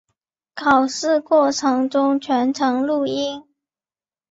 [0.55, 3.45] 考试过程中全程录音。